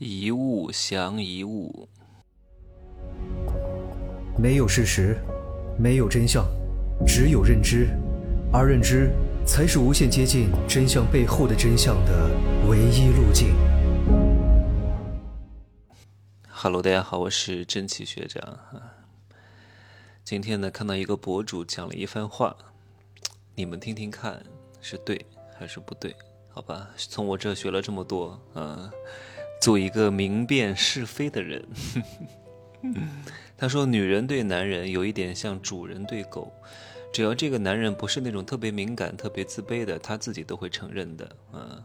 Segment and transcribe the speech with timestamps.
[0.00, 1.88] 一物降一物，
[4.38, 5.18] 没有事实，
[5.76, 6.46] 没有真相，
[7.04, 7.88] 只有认知，
[8.52, 9.10] 而认知
[9.44, 12.30] 才是无限接近真相背后的真相的
[12.68, 13.48] 唯一路径。
[16.48, 18.56] Hello，大家好，我是真奇学长。
[20.22, 22.56] 今天呢，看到一个博主讲了一番话，
[23.56, 24.44] 你们听听看，
[24.80, 25.26] 是对
[25.58, 26.14] 还是不对？
[26.50, 28.88] 好吧，从我这学了这么多，嗯。
[29.60, 31.64] 做一个明辨是非的人。
[33.56, 36.52] 他说：“女人对男人有一点像主人对狗，
[37.12, 41.82] 只要这个男人不是那种特别敏感、特别自卑的，他自己都会承认的。”嗯，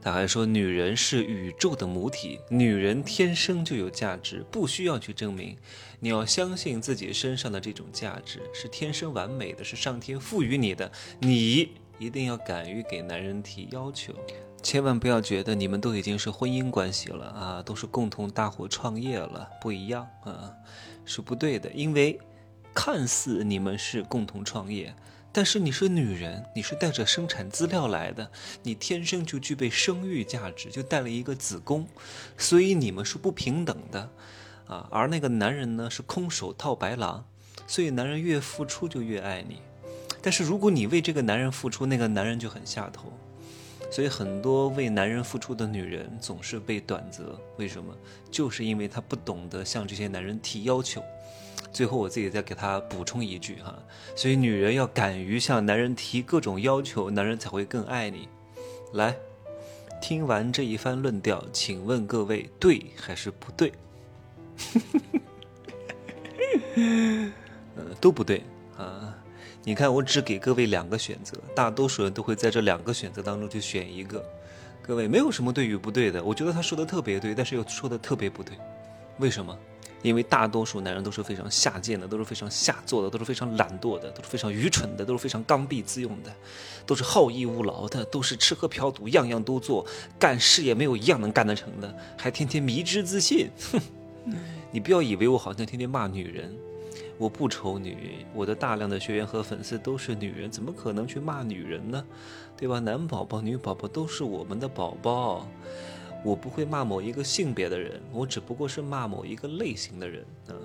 [0.00, 5.56] 他还说：“女人是宇宙的母体，女人天生就有价值，不需要去证明。
[5.98, 10.92] 你要相信自己身上的这种价值是天生完美的，是上天赋予你的。
[11.18, 11.68] 你
[11.98, 14.14] 一定要敢于给男人提要求。”
[14.62, 20.52] 千万不要觉得你们都已经是婚姻关系了啊，都是共同大伙创业了，不一样啊，
[21.04, 21.70] 是不对的。
[21.72, 22.18] 因为
[22.74, 24.94] 看似你们是共同创业，
[25.32, 28.30] 但是你是女人，你是带着生产资料来的，
[28.62, 31.86] 你天生就具备生育价值，就带了一个子宫，
[32.36, 34.10] 所以你们是不平等的
[34.66, 34.86] 啊。
[34.90, 37.24] 而那个男人呢，是空手套白狼，
[37.66, 39.58] 所以男人越付出就越爱你。
[40.22, 43.12] 但是如果你为这个男人付出，那个男人就很下头。
[43.90, 47.92] 所以很多为男人付出的女人总是被短责，为什么？
[48.30, 51.02] 就是因为她不懂得向这些男人提要求。
[51.72, 53.76] 最后我自己再给她补充一句哈，
[54.16, 58.28] 所以女人要敢于向男人提各种要求，男人才会更爱你。
[58.92, 59.16] 来，
[60.00, 63.72] 听完这一番论调，请问各位对还是不对？
[67.76, 68.42] 呃，都不对
[68.76, 69.16] 啊。
[69.62, 74.24] 你看，我只给各位两个选择，大多数人都会在这两个选择当中去选一个。
[74.82, 78.56] 各位没有什么对与不对的，我觉得他说的特别对，但是又说的特别不对。
[79.18, 79.56] 为什么？
[80.02, 86.34] 因为大多数男人都是非常下贱的，都是非常下作的，都是非常懒惰的，都是非常愚蠢的，都是非常刚愎自用的，
[86.86, 89.86] 都是好逸恶劳的，都是吃喝嫖赌样样都做，
[90.18, 93.50] 干事业没有一样能干得成的，还天天迷之自信。
[93.72, 93.80] 哼，
[94.72, 96.56] 你不要以为我好像天天骂女人。
[97.20, 102.02] 我不丑女，我的大量的学员和粉丝都是女人，怎么可能去骂女人呢？
[102.56, 102.78] 对吧？
[102.78, 105.46] 男宝宝、女宝宝都是我们的宝宝，
[106.24, 110.56] 我不会骂某一个性别的人，我只不过是骂某一个类型的人啊。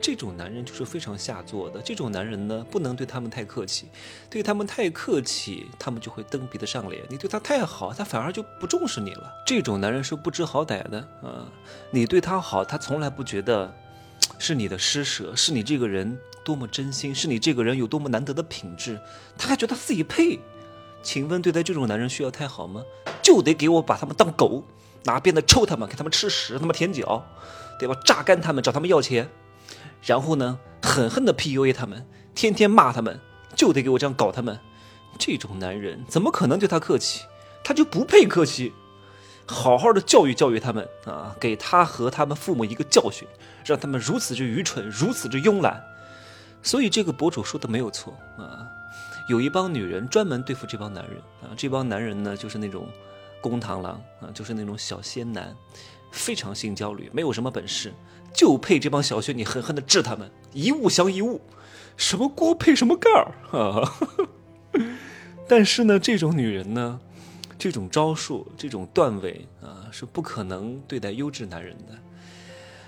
[0.00, 3.88] 这种男人就是非常下作的，这种男人呢，不能对他们太客气，
[4.30, 9.32] 对他们太客气，他们就会蹬鼻子上脸；你对他太好，他反而就不重视你了。
[9.44, 11.50] 这种男人是不知好歹的啊！
[11.90, 13.74] 你对他好，他从来不觉得。
[14.38, 19.00] 是你的施舍，是你这个人多么真心，是你这个人有多么难得的品质，
[19.38, 20.38] 他还觉得自己配。
[21.02, 22.82] 请问对待这种男人需要太好吗？
[23.22, 24.64] 就得给我把他们当狗，
[25.04, 27.24] 拿鞭子抽他们，给他们吃屎，他们舔脚，
[27.78, 27.94] 对吧？
[28.04, 29.28] 榨干他们，找他们要钱，
[30.02, 33.20] 然后呢，狠狠的 PUA 他们，天天骂他们，
[33.54, 34.58] 就得给我这样搞他们。
[35.18, 37.22] 这种男人怎么可能对他客气？
[37.62, 38.72] 他就不配客气。
[39.46, 43.28] 好好的教育教育他们啊，给他和他们父母一个教训，
[43.64, 45.82] 让他们如此之愚蠢，如此之慵懒。
[46.62, 48.66] 所以这个博主说的没有错啊，
[49.28, 52.88] 有一帮女人专门对付这帮男人啊，这帮男人呢就是那种
[53.42, 55.54] 公螳螂啊，就是那种小仙男，
[56.10, 57.92] 非常性焦虑，没有什么本事，
[58.32, 61.42] 就配这帮小仙女狠狠的治他们，一物降一物，
[61.98, 63.92] 什么锅配什么盖儿啊。
[65.46, 66.98] 但是呢，这种女人呢。
[67.58, 71.98] 这种招数，这种段位啊，是不可能对待优质男人的。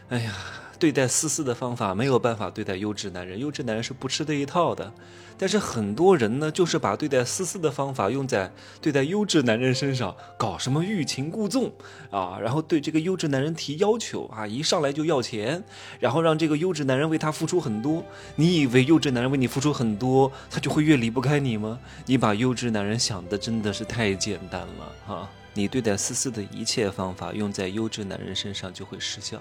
[0.09, 0.35] 哎呀。
[0.79, 4.93] 对待思思的方法没有办法对待优质男人，优质男人是不吃这一套的。
[5.39, 8.51] 但是很多人呢，就是把对待思思的方法用在
[8.81, 11.71] 对待优质男人身上，搞什么欲擒故纵
[12.11, 15.63] 啊，然后对这个优质男人提要求啊，一上来就要钱，
[16.01, 18.03] 然后让这个优质男人为他付出很多。
[18.37, 21.79] 你以为优质男人为你付出很多，他就会越离不开你吗？
[22.07, 25.31] 你把优质男人想的真的是太简单了啊！
[25.53, 29.39] 你对待思思的一切方法用在优质男人身上就会失效。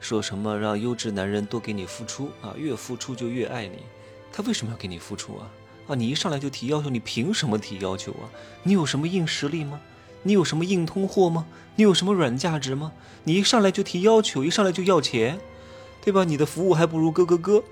[0.00, 2.54] 说什么让优质男人多给你付出啊？
[2.56, 3.78] 越付出就越爱你，
[4.32, 5.50] 他为什么要给你付出啊？
[5.88, 8.30] 啊，你一上来就提要求，你凭什么提要求啊？
[8.62, 9.80] 你有什么硬实力吗？
[10.22, 11.46] 你有什么硬通货吗？
[11.76, 12.92] 你有什么软价值吗？
[13.24, 15.38] 你一上来就提要求，一上来就要钱，
[16.04, 16.24] 对吧？
[16.24, 17.62] 你的服务还不如哥哥哥，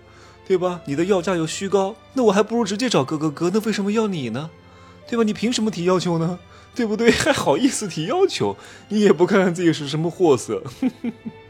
[0.47, 0.81] 对吧？
[0.87, 4.51] 你的要价又虚高，那我还不如直接找哥哥哥，那为什么要你呢？
[5.09, 5.25] 对吧？
[5.25, 6.39] 你凭什么提要求呢？
[6.75, 7.11] 对不对？
[7.13, 8.57] 还好意思提要求？
[8.89, 10.63] 你也不看看自己是什么货色。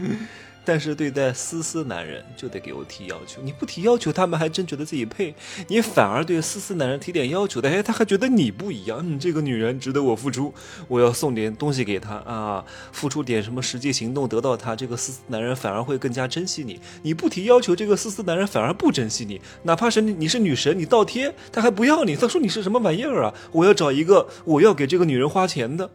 [0.62, 5.32] 但是对待思思男人就得给我提要求，你不提要求，他们还真觉得自己配；
[5.68, 9.00] 你反而对思思男人提点要求的，哎，他还觉得你不一样。
[9.02, 10.52] 嗯，这个女人值得我付出，
[10.86, 12.62] 我要送点东西给她啊，
[12.92, 16.78] 付出点什么实际行动得到她，这个思思男人反而会更加珍惜你。
[17.02, 23.34] 你不提要求，这个思思男人反而不珍惜你，哪怕是你是女神，你倒贴他还不要你，他说你是什么玩意儿啊？
[23.50, 25.90] 我要找一个我要给这个女人花钱的。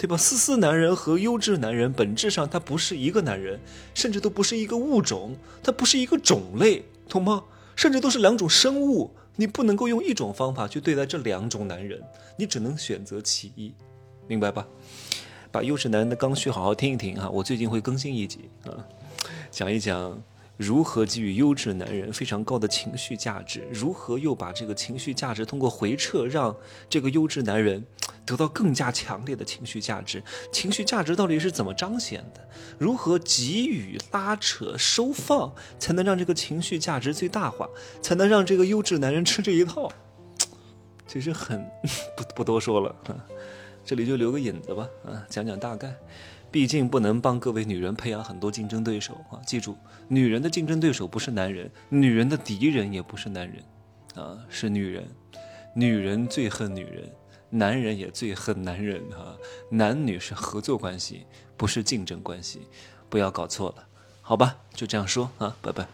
[0.00, 0.16] 对吧？
[0.16, 3.60] 思思男人和优质男人本质上他不是一个男人，
[3.92, 7.44] 甚至都不是一个物种，他不是一个种类，懂吗？
[7.76, 9.10] 甚至都是两种生物。
[9.36, 12.02] 你不能够用一种方法去对待这两种男人，
[12.38, 13.74] 你只能选择其一，
[14.26, 14.66] 明白吧？
[15.52, 18.72] 把优质男人的刚需好好听一听哈，我最近会更新一集啊，
[19.50, 20.18] 讲一讲。
[20.56, 23.66] 如何给予优质男人非常高的情绪价值？
[23.72, 26.54] 如何又把这个情绪价值通过回撤，让
[26.86, 27.82] 这个优质男人
[28.30, 30.22] 得到更加强烈的情绪价值？
[30.52, 32.48] 情绪价值到底是怎么彰显的？
[32.78, 37.68] 如何给予、拉扯、收放，才能让这个情绪价值最大化？
[38.00, 39.90] 才能让这个优质男人吃这一套？
[41.08, 41.68] 其实很
[42.16, 42.94] 不不多说了，
[43.84, 45.92] 这里就留个引子吧，啊，讲讲大概。
[46.52, 49.38] 毕竟不能帮各位女人培养很多竞争对手啊！
[49.46, 49.76] 记住，
[50.08, 53.62] 女人的竞争对手不是男人，女人的敌人也不是男人，
[54.16, 55.08] 啊，是女人。
[55.72, 57.08] 女人最恨女人，
[57.50, 59.36] 男人也最恨男人啊！
[59.70, 61.26] 男女是合作关系，
[61.56, 62.60] 不是竞争关系，
[63.08, 63.86] 不要搞错了，
[64.22, 64.56] 好吧？
[64.72, 65.86] 就这样说啊，拜拜。